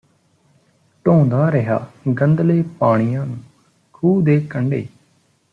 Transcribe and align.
ਢੋਂਦਾ 1.05 1.51
ਰਿਹਾ 1.51 1.79
ਗੰਧਲ਼ੇ 2.21 2.63
ਪਾਣੀਆਂ 2.79 3.25
ਨੂੰ 3.25 3.37
ਖ਼ੂਹ 3.93 4.21
ਦੇ 4.21 4.39
ਕੰਢੇ 4.49 4.87